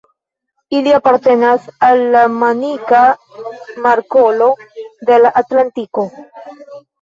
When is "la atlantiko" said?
5.27-6.09